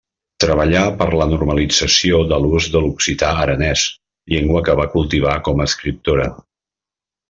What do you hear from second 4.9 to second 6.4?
cultivar com a escriptora.